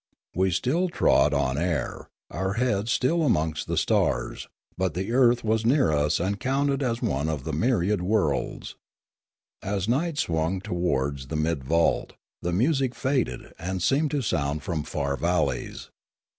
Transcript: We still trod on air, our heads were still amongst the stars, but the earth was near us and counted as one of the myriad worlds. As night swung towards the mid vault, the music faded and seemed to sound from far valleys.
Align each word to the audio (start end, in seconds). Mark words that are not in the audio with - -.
We 0.33 0.49
still 0.49 0.89
trod 0.89 1.31
on 1.31 1.59
air, 1.59 2.09
our 2.31 2.53
heads 2.53 2.85
were 2.89 2.95
still 2.95 3.21
amongst 3.21 3.67
the 3.67 3.77
stars, 3.77 4.47
but 4.75 4.95
the 4.95 5.11
earth 5.13 5.43
was 5.43 5.63
near 5.63 5.91
us 5.91 6.19
and 6.19 6.39
counted 6.39 6.81
as 6.81 7.03
one 7.03 7.29
of 7.29 7.43
the 7.43 7.53
myriad 7.53 8.01
worlds. 8.01 8.75
As 9.61 9.87
night 9.87 10.17
swung 10.17 10.59
towards 10.59 11.27
the 11.27 11.35
mid 11.37 11.63
vault, 11.63 12.13
the 12.41 12.51
music 12.51 12.95
faded 12.95 13.53
and 13.59 13.83
seemed 13.83 14.09
to 14.09 14.23
sound 14.23 14.63
from 14.63 14.81
far 14.81 15.15
valleys. 15.15 15.91